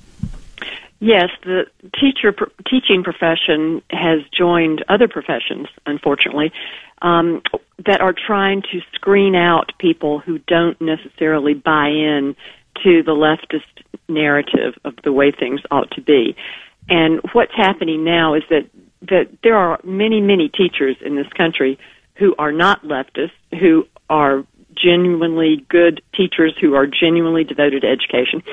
[1.06, 1.66] Yes, the
[2.00, 2.34] teacher
[2.66, 6.54] teaching profession has joined other professions, unfortunately,
[7.02, 7.42] um,
[7.86, 12.38] that are trying to screen out people who don't necessarily buy in
[12.86, 16.38] to the leftist narrative of the way things ought to be.
[16.88, 18.70] And what's happening now is that
[19.02, 21.78] that there are many, many teachers in this country
[22.16, 24.46] who are not leftists, who are
[24.84, 28.44] genuinely good teachers who are genuinely devoted to education.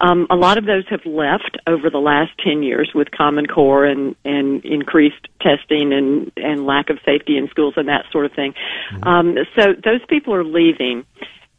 [0.00, 3.84] Um, a lot of those have left over the last 10 years with Common Core
[3.84, 8.32] and, and increased testing and, and lack of safety in schools and that sort of
[8.32, 8.54] thing.
[8.92, 9.08] Mm-hmm.
[9.08, 11.04] Um, so those people are leaving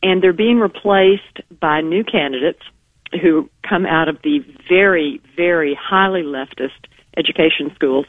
[0.02, 2.62] and they're being replaced by new candidates
[3.22, 6.72] who come out of the very, very highly leftist
[7.18, 8.06] education schools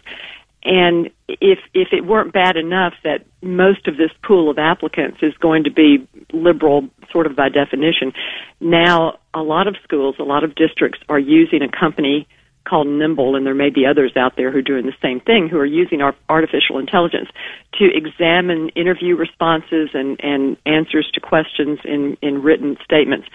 [0.67, 5.33] and if if it weren't bad enough that most of this pool of applicants is
[5.35, 8.13] going to be liberal sort of by definition,
[8.61, 12.27] now a lot of schools, a lot of districts are using a company
[12.69, 15.49] called Nimble, and there may be others out there who are doing the same thing,
[15.49, 17.29] who are using our artificial intelligence
[17.75, 23.29] to examine interview responses and, and answers to questions in, in written statements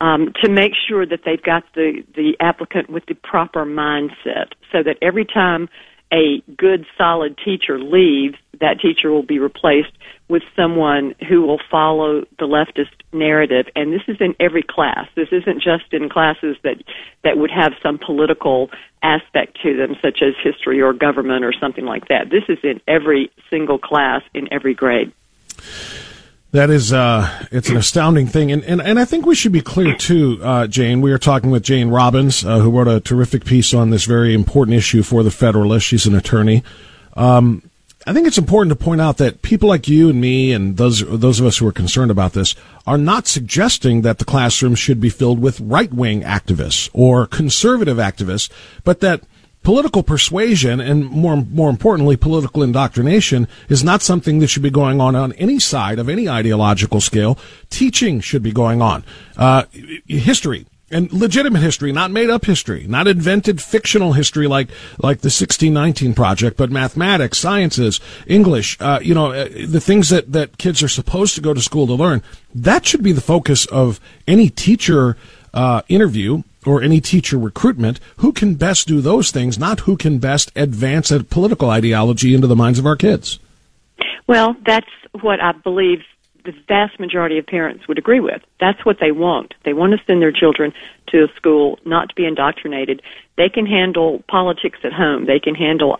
[0.00, 4.84] um, to make sure that they've got the, the applicant with the proper mindset so
[4.84, 5.68] that every time
[6.12, 9.92] a good, solid teacher leaves, that teacher will be replaced
[10.28, 13.66] with someone who will follow the leftist narrative.
[13.74, 15.08] And this is in every class.
[15.14, 16.76] This isn't just in classes that,
[17.22, 18.70] that would have some political
[19.02, 22.30] aspect to them, such as history or government or something like that.
[22.30, 25.12] This is in every single class in every grade.
[26.56, 29.60] That is, uh, it's an astounding thing, and, and and I think we should be
[29.60, 31.02] clear too, uh, Jane.
[31.02, 34.32] We are talking with Jane Robbins, uh, who wrote a terrific piece on this very
[34.32, 35.86] important issue for the Federalist.
[35.86, 36.64] She's an attorney.
[37.12, 37.68] Um,
[38.06, 41.00] I think it's important to point out that people like you and me, and those
[41.06, 42.54] those of us who are concerned about this,
[42.86, 47.98] are not suggesting that the classroom should be filled with right wing activists or conservative
[47.98, 48.48] activists,
[48.82, 49.20] but that
[49.66, 55.00] political persuasion and more more importantly political indoctrination is not something that should be going
[55.00, 57.36] on on any side of any ideological scale.
[57.68, 59.02] Teaching should be going on.
[59.36, 59.64] Uh,
[60.06, 65.34] history and legitimate history, not made up history, not invented fictional history like like the
[65.34, 70.80] 1619 project, but mathematics, sciences, English, uh, you know, uh, the things that that kids
[70.80, 72.22] are supposed to go to school to learn.
[72.54, 73.98] That should be the focus of
[74.28, 75.16] any teacher
[75.52, 80.18] uh, interview or any teacher recruitment, who can best do those things, not who can
[80.18, 83.38] best advance a political ideology into the minds of our kids.
[84.26, 86.00] Well, that's what I believe
[86.44, 88.40] the vast majority of parents would agree with.
[88.60, 89.54] That's what they want.
[89.64, 90.72] They want to send their children
[91.08, 93.02] to a school not to be indoctrinated.
[93.36, 95.26] They can handle politics at home.
[95.26, 95.98] They can handle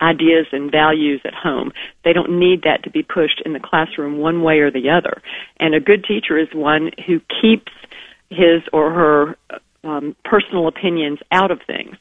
[0.00, 1.72] ideas and values at home.
[2.04, 5.22] They don't need that to be pushed in the classroom one way or the other.
[5.58, 7.72] And a good teacher is one who keeps
[8.30, 9.36] his or her
[9.84, 11.96] um, personal opinions out of things.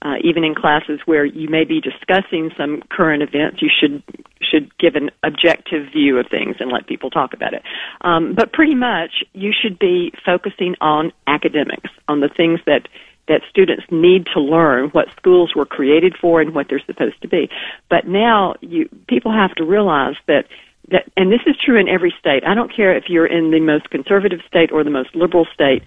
[0.00, 4.00] Uh, even in classes where you may be discussing some current events, you should
[4.40, 7.62] should give an objective view of things and let people talk about it.
[8.02, 12.86] Um, but pretty much, you should be focusing on academics, on the things that
[13.26, 17.28] that students need to learn, what schools were created for, and what they're supposed to
[17.28, 17.50] be.
[17.90, 20.44] But now, you people have to realize that
[20.90, 22.42] that, and this is true in every state.
[22.46, 25.82] I don't care if you're in the most conservative state or the most liberal state.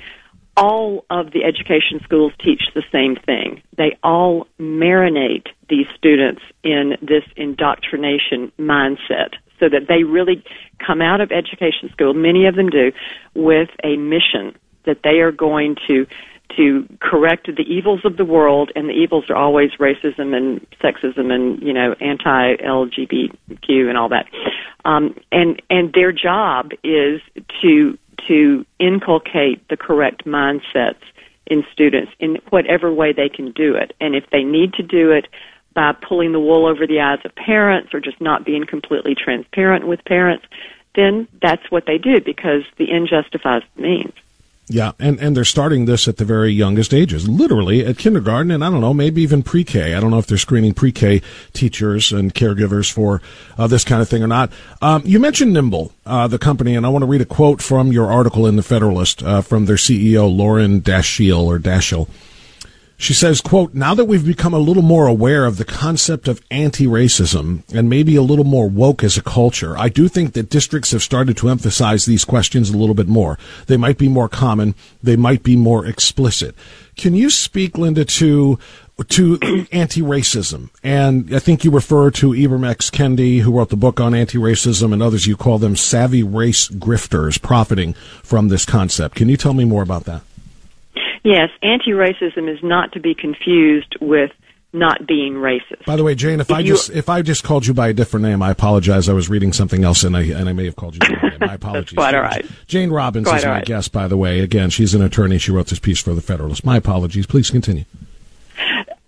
[0.58, 3.62] All of the education schools teach the same thing.
[3.78, 10.44] They all marinate these students in this indoctrination mindset so that they really
[10.86, 12.92] come out of education school, many of them do,
[13.34, 16.06] with a mission that they are going to
[16.58, 21.32] to correct the evils of the world, and the evils are always racism and sexism
[21.32, 24.28] and you know anti-LGBTQ and all that.
[24.86, 27.22] Um, and and their job is
[27.62, 31.02] to to inculcate the correct mindsets
[31.48, 33.94] in students in whatever way they can do it.
[34.00, 35.28] And if they need to do it
[35.74, 39.88] by pulling the wool over the eyes of parents or just not being completely transparent
[39.88, 40.46] with parents,
[40.96, 44.14] then that's what they do because the end justifies the means.
[44.74, 48.64] Yeah, and, and they're starting this at the very youngest ages, literally at kindergarten, and
[48.64, 49.96] I don't know, maybe even pre K.
[49.96, 53.22] I don't know if they're screening pre K teachers and caregivers for
[53.58, 54.50] uh, this kind of thing or not.
[54.82, 57.92] Um, you mentioned Nimble, uh, the company, and I want to read a quote from
[57.92, 62.08] your article in the Federalist uh, from their CEO, Lauren Dashiel or Dashiell.
[63.02, 66.40] She says, quote, now that we've become a little more aware of the concept of
[66.52, 70.92] anti-racism and maybe a little more woke as a culture, I do think that districts
[70.92, 73.40] have started to emphasize these questions a little bit more.
[73.66, 74.76] They might be more common.
[75.02, 76.54] They might be more explicit.
[76.96, 78.60] Can you speak, Linda, to
[79.08, 79.40] to
[79.72, 82.92] anti-racism, and I think you refer to Ibram X.
[82.92, 85.26] Kendi, who wrote the book on anti-racism, and others.
[85.26, 89.16] You call them savvy race grifters, profiting from this concept.
[89.16, 90.22] Can you tell me more about that?
[91.24, 94.32] Yes, anti-racism is not to be confused with
[94.74, 95.86] not being racist.
[95.86, 97.94] By the way, Jane, if, if I just if I just called you by a
[97.94, 99.10] different name, I apologize.
[99.10, 101.38] I was reading something else, and I and I may have called you by name.
[101.42, 101.96] My apologies.
[101.96, 102.46] quite all right.
[102.68, 103.66] Jane Robbins quite is my right.
[103.66, 104.40] guest, by the way.
[104.40, 105.38] Again, she's an attorney.
[105.38, 106.66] She wrote this piece for the Federalist.
[106.66, 107.26] My apologies.
[107.26, 107.84] Please continue.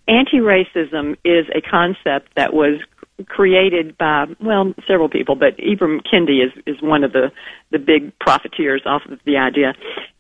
[0.08, 2.82] Anti-racism is a concept that was
[3.28, 7.32] created by well several people, but Ibram Kendi is is one of the
[7.72, 9.74] the big profiteers off of the idea,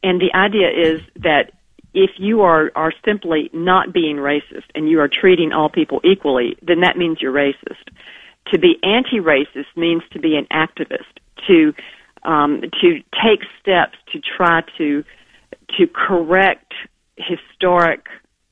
[0.03, 1.51] and the idea is that
[1.93, 6.57] if you are are simply not being racist and you are treating all people equally,
[6.61, 7.85] then that means you're racist.
[8.51, 11.73] To be anti-racist means to be an activist, to
[12.23, 15.03] um, to take steps to try to
[15.77, 16.73] to correct
[17.17, 18.05] historic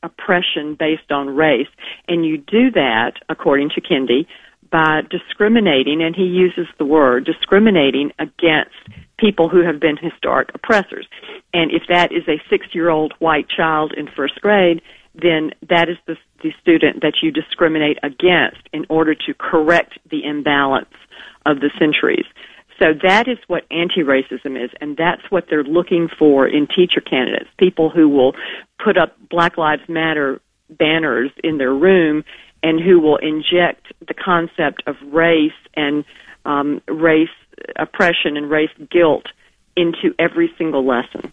[0.03, 1.67] oppression based on race,
[2.07, 4.25] and you do that, according to Kendi,
[4.71, 8.75] by discriminating, and he uses the word discriminating against
[9.21, 11.07] people who have been historic oppressors.
[11.53, 14.81] And if that is a six year old white child in first grade,
[15.13, 20.23] then that is the, the student that you discriminate against in order to correct the
[20.23, 20.93] imbalance
[21.45, 22.25] of the centuries.
[22.79, 27.49] So that is what anti-racism is, and that's what they're looking for in teacher candidates.
[27.59, 28.33] People who will
[28.83, 32.23] put up Black Lives Matter banners in their room
[32.63, 36.05] and who will inject the concept of race and
[36.45, 37.29] um, race
[37.75, 39.25] oppression and race guilt
[39.75, 41.31] into every single lesson.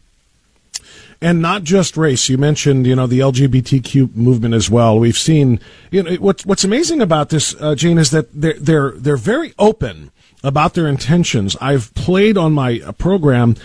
[1.20, 2.28] And not just race.
[2.28, 4.98] You mentioned, you know, the LGBTQ movement as well.
[5.00, 5.58] We've seen,
[5.90, 9.52] you know, what's what's amazing about this, uh, Jane, is that they're they're they're very
[9.58, 10.12] open
[10.44, 11.56] about their intentions.
[11.60, 13.56] I've played on my uh, program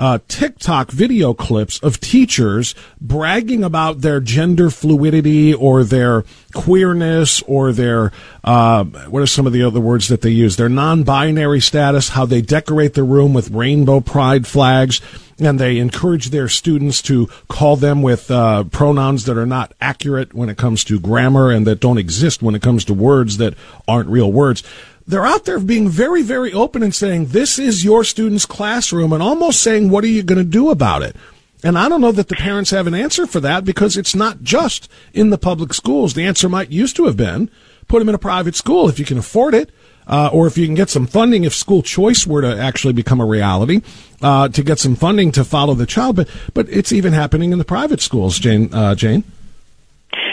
[0.00, 7.72] uh, TikTok video clips of teachers bragging about their gender fluidity or their queerness or
[7.72, 8.10] their
[8.42, 10.56] uh, what are some of the other words that they use?
[10.56, 15.02] Their non-binary status, how they decorate the room with rainbow pride flags,
[15.38, 20.32] and they encourage their students to call them with uh, pronouns that are not accurate
[20.32, 23.54] when it comes to grammar and that don't exist when it comes to words that
[23.86, 24.62] aren't real words
[25.10, 29.22] they're out there being very, very open and saying, this is your student's classroom, and
[29.22, 31.16] almost saying, what are you going to do about it?
[31.62, 34.42] And I don't know that the parents have an answer for that because it's not
[34.42, 36.14] just in the public schools.
[36.14, 37.50] The answer might used to have been
[37.86, 39.70] put them in a private school if you can afford it.
[40.06, 43.20] Uh, or if you can get some funding, if school choice were to actually become
[43.20, 43.80] a reality,
[44.22, 47.58] uh, to get some funding to follow the child, but but it's even happening in
[47.58, 48.74] the private schools, Jane.
[48.74, 49.22] Uh, Jane,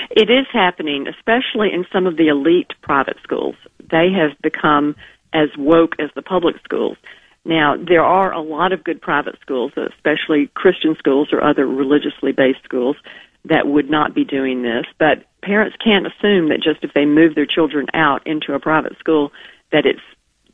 [0.09, 3.55] it is happening, especially in some of the elite private schools
[3.89, 4.95] they have become
[5.33, 6.97] as woke as the public schools.
[7.45, 12.33] Now, there are a lot of good private schools, especially Christian schools or other religiously
[12.33, 12.97] based schools,
[13.45, 14.85] that would not be doing this.
[14.99, 18.97] But parents can't assume that just if they move their children out into a private
[18.99, 19.31] school,
[19.71, 20.01] that it's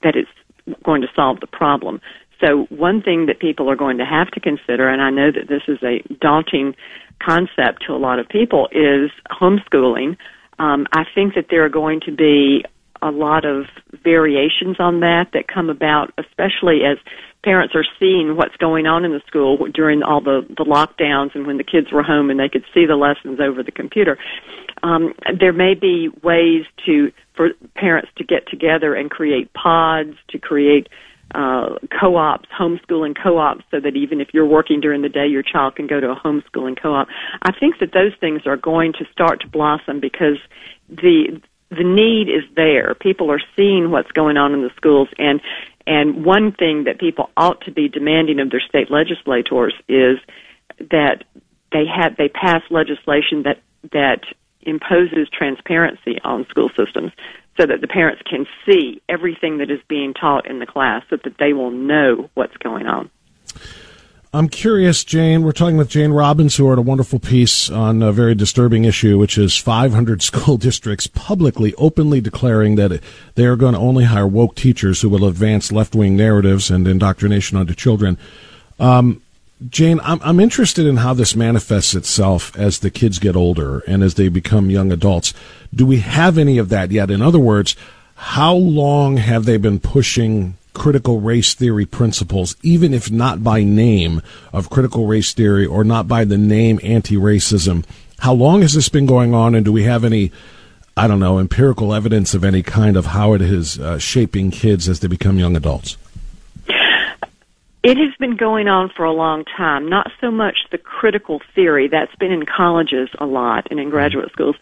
[0.04, 0.30] that it's
[0.84, 2.00] going to solve the problem.
[2.44, 5.48] So one thing that people are going to have to consider, and I know that
[5.48, 6.76] this is a daunting
[7.22, 10.18] concept to a lot of people, is homeschooling.
[10.60, 12.66] Um, I think that there are going to be
[13.04, 13.66] a lot of
[14.04, 16.98] variations on that that come about, especially as
[17.44, 21.46] parents are seeing what's going on in the school during all the, the lockdowns and
[21.46, 24.18] when the kids were home and they could see the lessons over the computer.
[24.82, 30.38] Um, there may be ways to for parents to get together and create pods, to
[30.38, 30.88] create
[31.34, 35.76] uh, co-ops, homeschooling co-ops, so that even if you're working during the day, your child
[35.76, 37.08] can go to a homeschooling co-op.
[37.42, 40.38] I think that those things are going to start to blossom because
[40.90, 41.42] the
[41.74, 42.96] the need is there.
[42.96, 45.42] People are seeing what's going on in the schools and
[45.86, 50.18] and one thing that people ought to be demanding of their state legislators is
[50.80, 51.26] that
[51.72, 54.22] they have they pass legislation that that
[54.62, 57.12] imposes transparency on school systems
[57.60, 61.18] so that the parents can see everything that is being taught in the class so
[61.24, 63.10] that they will know what's going on.
[64.36, 65.44] I'm curious, Jane.
[65.44, 69.20] We're talking with Jane Robbins, who wrote a wonderful piece on a very disturbing issue,
[69.20, 73.00] which is 500 school districts publicly, openly declaring that
[73.36, 76.88] they are going to only hire woke teachers who will advance left wing narratives and
[76.88, 78.18] indoctrination onto children.
[78.80, 79.22] Um,
[79.70, 84.02] Jane, I'm, I'm interested in how this manifests itself as the kids get older and
[84.02, 85.36] as they become young adults.
[85.72, 87.12] Do we have any of that yet?
[87.12, 87.76] In other words,
[88.16, 94.22] how long have they been pushing critical race theory principles, even if not by name
[94.52, 97.86] of critical race theory or not by the name anti racism?
[98.20, 100.32] How long has this been going on, and do we have any,
[100.96, 104.88] I don't know, empirical evidence of any kind of how it is uh, shaping kids
[104.88, 105.98] as they become young adults?
[107.84, 109.90] It has been going on for a long time.
[109.90, 114.32] Not so much the critical theory that's been in colleges a lot and in graduate
[114.32, 114.56] schools.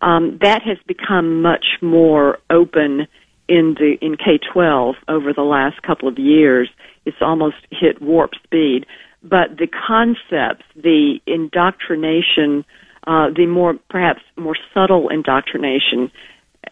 [0.00, 3.06] Um, that has become much more open
[3.48, 6.68] in the in K twelve over the last couple of years.
[7.04, 8.86] It's almost hit warp speed.
[9.22, 12.64] But the concepts, the indoctrination,
[13.06, 16.10] uh, the more perhaps more subtle indoctrination,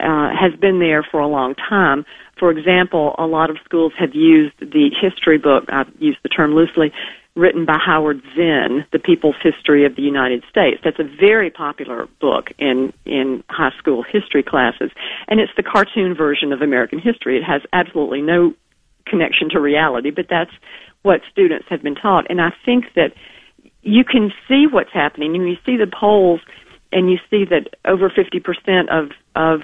[0.01, 2.05] uh, has been there for a long time.
[2.39, 6.55] For example, a lot of schools have used the history book, I've used the term
[6.55, 6.93] loosely,
[7.35, 10.81] written by Howard Zinn, The People's History of the United States.
[10.85, 14.91] That's a very popular book in, in high school history classes.
[15.29, 17.39] And it's the cartoon version of American history.
[17.39, 18.55] It has absolutely no
[19.07, 20.51] connection to reality, but that's
[21.03, 22.31] what students have been taught.
[22.31, 23.15] And I think that
[23.83, 25.35] you can see what's happening.
[25.35, 26.41] You see the polls
[26.93, 29.63] and you see that over 50% of, of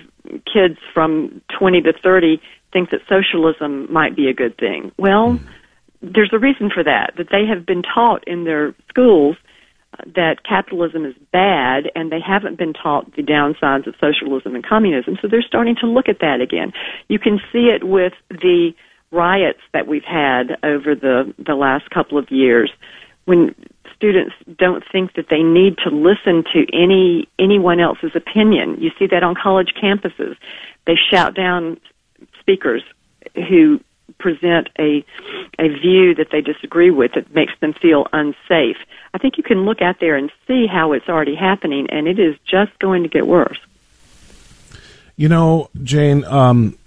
[0.53, 2.41] kids from 20 to 30
[2.73, 4.93] think that socialism might be a good thing.
[4.99, 5.49] Well, mm.
[6.03, 9.37] There's a reason for that, that they have been taught in their schools
[9.95, 14.65] uh, that capitalism is bad and they haven't been taught the downsides of socialism and
[14.65, 15.19] communism.
[15.21, 16.73] So they're starting to look at that again.
[17.09, 18.73] You can see it with the
[19.11, 22.71] riots that we've had over the, the last couple of years
[23.25, 23.55] when
[23.95, 28.81] students don't think that they need to listen to any anyone else's opinion.
[28.81, 30.37] You see that on college campuses.
[30.87, 31.81] They shout down
[32.41, 32.83] speakers
[33.35, 33.81] who
[34.19, 35.05] present a
[35.59, 38.77] a view that they disagree with that makes them feel unsafe.
[39.15, 42.19] I think you can look out there and see how it's already happening, and it
[42.19, 43.59] is just going to get worse.
[45.17, 46.79] You know, Jane, um,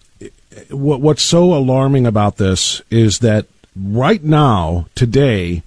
[0.69, 5.63] what, what's so alarming about this is that right now, today,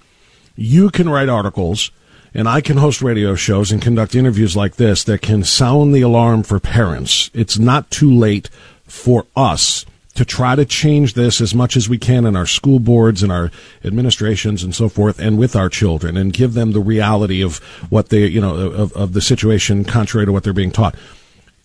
[0.57, 1.91] you can write articles
[2.33, 6.01] and I can host radio shows and conduct interviews like this that can sound the
[6.01, 7.31] alarm for parents.
[7.33, 8.51] It's not too late
[8.87, 12.79] for us to try to change this as much as we can in our school
[12.79, 13.51] boards and our
[13.85, 17.59] administrations and so forth and with our children and give them the reality of
[17.91, 20.95] what they you know of, of the situation contrary to what they're being taught.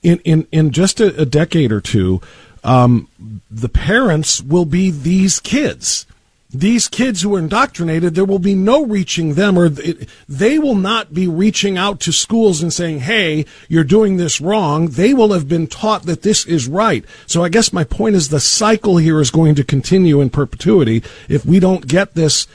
[0.02, 2.22] In in in just a, a decade or two
[2.64, 3.08] um,
[3.50, 6.06] the parents will be these kids
[6.52, 11.14] these kids who are indoctrinated, there will be no reaching them, or they will not
[11.14, 14.88] be reaching out to schools and saying, hey, you're doing this wrong.
[14.88, 17.06] They will have been taught that this is right.
[17.28, 21.04] So I guess my point is the cycle here is going to continue in perpetuity
[21.28, 22.48] if we don't get this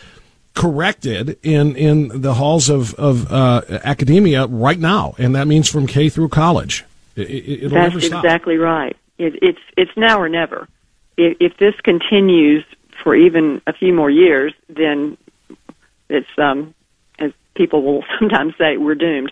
[0.54, 5.14] corrected in, in the halls of, of uh, academia right now.
[5.18, 6.84] And that means from K through college.
[7.14, 8.96] It, That's exactly right.
[9.18, 10.66] It, it's, it's now or never.
[11.16, 12.64] If, if this continues
[13.04, 15.16] for even a few more years, then
[16.08, 16.74] it's um,
[17.20, 19.30] as people will sometimes say, we're doomed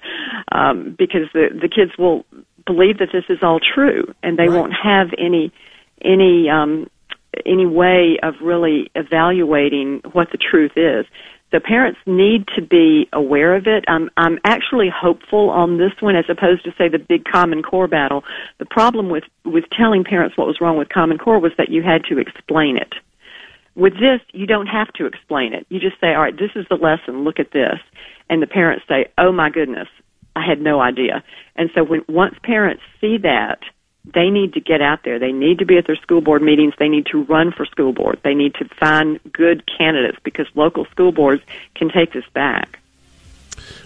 [0.53, 2.25] um, because the the kids will
[2.65, 4.61] believe that this is all true, and they right.
[4.61, 5.51] won't have any
[6.01, 6.89] any um,
[7.45, 11.07] any way of really evaluating what the truth is.
[11.53, 13.85] So parents need to be aware of it.
[13.87, 17.89] I'm, I'm actually hopeful on this one as opposed to say the big Common Core
[17.89, 18.25] battle.
[18.59, 21.83] The problem with, with telling parents what was wrong with Common Core was that you
[21.83, 22.95] had to explain it.
[23.75, 25.67] With this, you don't have to explain it.
[25.71, 27.25] You just say, all right, this is the lesson.
[27.25, 27.79] Look at this.
[28.29, 29.89] And the parents say, oh my goodness,
[30.37, 31.25] I had no idea.
[31.57, 33.61] And so when, once parents see that,
[34.05, 35.19] they need to get out there.
[35.19, 36.75] They need to be at their school board meetings.
[36.79, 38.21] They need to run for school board.
[38.25, 41.43] They need to find good candidates because local school boards
[41.75, 42.81] can take this back.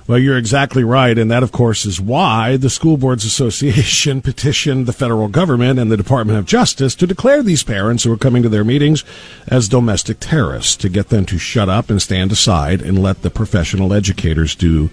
[0.07, 1.19] Well, you're exactly right.
[1.19, 5.91] And that, of course, is why the School Boards Association petitioned the federal government and
[5.91, 9.05] the Department of Justice to declare these parents who are coming to their meetings
[9.49, 13.31] as domestic terrorists, to get them to shut up and stand aside and let the
[13.31, 14.91] professional educators do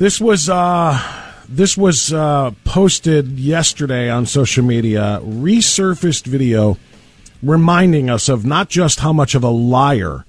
[0.00, 0.98] This was uh,
[1.46, 6.78] this was uh, posted yesterday on social media, resurfaced video
[7.42, 10.24] reminding us of not just how much of a liar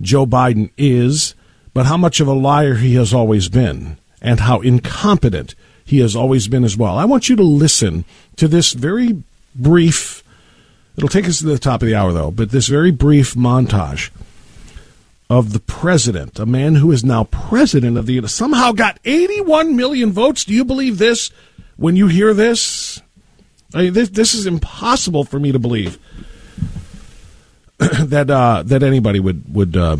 [0.00, 1.34] Joe Biden is,
[1.74, 6.14] but how much of a liar he has always been and how incompetent he has
[6.14, 6.96] always been as well.
[6.96, 8.04] I want you to listen
[8.36, 9.24] to this very
[9.56, 10.22] brief,
[10.96, 14.10] it'll take us to the top of the hour though, but this very brief montage
[15.28, 19.76] of the president, a man who is now president of the United somehow got 81
[19.76, 20.44] million votes.
[20.44, 21.30] Do you believe this
[21.76, 23.02] when you hear this?
[23.74, 25.98] I mean, this, this is impossible for me to believe.
[27.78, 29.98] that uh, that anybody would would uh,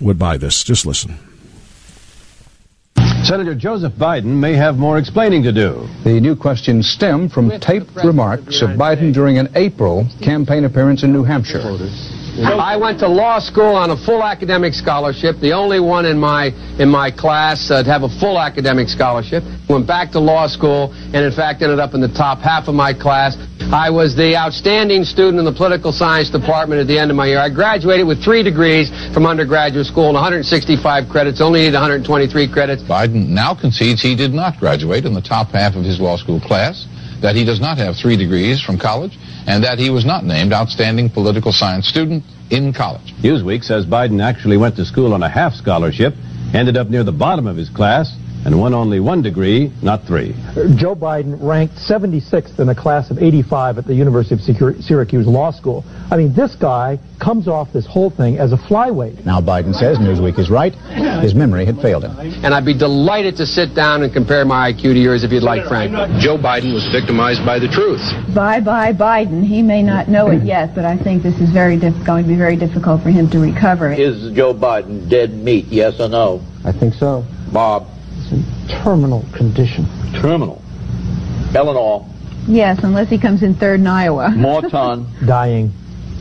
[0.00, 0.64] would buy this.
[0.64, 1.16] Just listen.
[3.22, 5.88] Senator Joseph Biden may have more explaining to do.
[6.04, 11.12] The new questions stem from taped remarks of Biden during an April campaign appearance in
[11.12, 11.62] New Hampshire.
[12.42, 16.46] I went to law school on a full academic scholarship, the only one in my
[16.78, 19.44] in my class uh, to have a full academic scholarship.
[19.68, 22.74] Went back to law school and in fact ended up in the top half of
[22.74, 23.36] my class.
[23.72, 27.26] I was the outstanding student in the political science department at the end of my
[27.26, 27.38] year.
[27.38, 32.82] I graduated with three degrees from undergraduate school and 165 credits, only needed 123 credits.
[32.82, 36.40] Biden now concedes he did not graduate in the top half of his law school
[36.40, 36.86] class,
[37.22, 39.16] that he does not have three degrees from college,
[39.46, 43.14] and that he was not named outstanding political science student in college.
[43.22, 46.14] Newsweek says Biden actually went to school on a half scholarship,
[46.54, 48.14] ended up near the bottom of his class,
[48.44, 50.34] and won only one degree, not three.
[50.76, 55.50] Joe Biden ranked 76th in a class of 85 at the University of Syracuse Law
[55.50, 55.84] School.
[56.10, 59.24] I mean, this guy comes off this whole thing as a flyweight.
[59.24, 60.74] Now Biden says Newsweek is right.
[61.22, 62.16] His memory had failed him.
[62.44, 65.42] And I'd be delighted to sit down and compare my IQ to yours if you'd
[65.42, 65.92] like, Frank.
[66.20, 68.02] Joe Biden was victimized by the truth.
[68.34, 69.42] Bye bye Biden.
[69.46, 72.28] He may not know it yet, but I think this is very diff- going to
[72.28, 73.92] be very difficult for him to recover.
[73.92, 76.40] Is Joe Biden dead meat, yes or no?
[76.64, 77.24] I think so.
[77.52, 77.93] Bob.
[78.34, 79.86] It's in terminal condition.
[80.20, 80.62] Terminal.
[81.54, 82.08] Eleanor.
[82.46, 84.30] Yes, unless he comes in third in Iowa.
[84.36, 85.06] Morton.
[85.26, 85.72] Dying.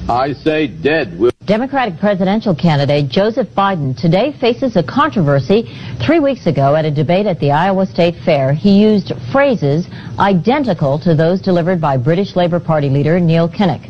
[0.08, 1.18] I say dead.
[1.46, 5.74] Democratic presidential candidate Joseph Biden today faces a controversy.
[6.06, 9.88] Three weeks ago at a debate at the Iowa State Fair, he used phrases
[10.20, 13.82] identical to those delivered by British Labour Party leader Neil Kinnock.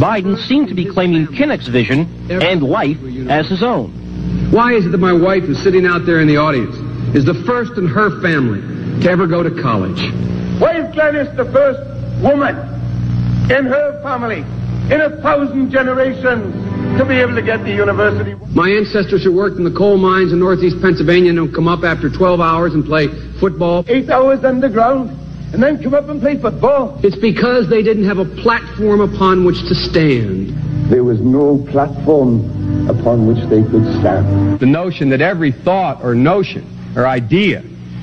[0.00, 2.98] Biden seemed to be claiming Kinnock's vision and life
[3.28, 4.50] as his own.
[4.50, 6.76] Why is it that my wife is sitting out there in the audience
[7.14, 8.60] is the first in her family
[9.02, 10.00] to ever go to college?
[10.60, 11.80] Why is Gladys the first
[12.22, 12.56] woman
[13.50, 14.40] in her family
[14.92, 16.54] in a thousand generations
[16.98, 18.34] to be able to get the university?
[18.54, 22.08] My ancestors who worked in the coal mines in northeast Pennsylvania don't come up after
[22.08, 23.08] 12 hours and play
[23.38, 23.84] football.
[23.88, 25.10] Eight hours underground
[25.52, 26.98] and then come up and play football.
[27.04, 30.56] It's because they didn't have a platform upon which to stand.
[30.90, 34.60] There was no platform upon which they could stand.
[34.60, 36.64] The notion that every thought or notion
[36.96, 37.62] or idea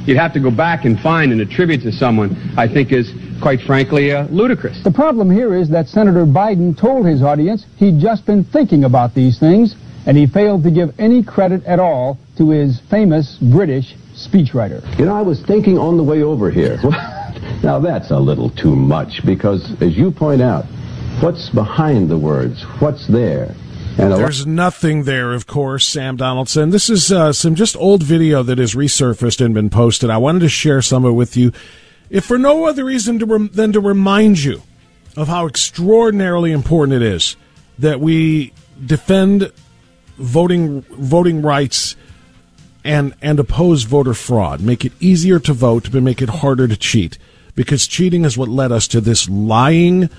[0.10, 3.62] you'd have to go back and find and attribute to someone, I think is quite
[3.62, 4.84] frankly uh, ludicrous.
[4.84, 9.14] The problem here is that Senator Biden told his audience he'd just been thinking about
[9.14, 9.76] these things,
[10.08, 14.82] and he failed to give any credit at all to his famous British speechwriter.
[14.98, 16.80] You know, I was thinking on the way over here.
[17.64, 20.66] now that's a little too much because, as you point out,
[21.22, 22.64] what's behind the words?
[22.80, 23.54] What's there?
[24.00, 26.70] And There's nothing there, of course, Sam Donaldson.
[26.70, 30.10] This is uh, some just old video that has resurfaced and been posted.
[30.10, 31.52] I wanted to share some of it with you,
[32.10, 34.62] if for no other reason to rem- than to remind you
[35.18, 37.36] of how extraordinarily important it is
[37.78, 38.54] that we
[38.86, 39.52] defend
[40.18, 41.98] voting voting rights
[42.86, 44.62] and and oppose voter fraud.
[44.62, 47.18] Make it easier to vote, but make it harder to cheat,
[47.54, 50.10] because cheating is what led us to this lying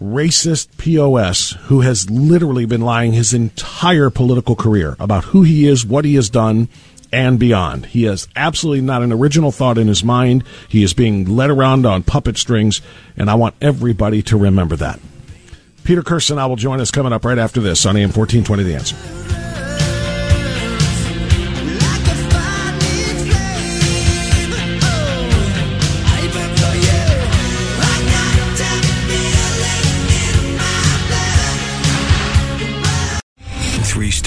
[0.00, 5.84] racist POS who has literally been lying his entire political career about who he is,
[5.84, 6.68] what he has done,
[7.12, 7.86] and beyond.
[7.86, 10.44] He has absolutely not an original thought in his mind.
[10.68, 12.80] He is being led around on puppet strings,
[13.16, 15.00] and I want everybody to remember that.
[15.84, 19.19] Peter Kirsanow will join us coming up right after this on AM 1420 The Answer.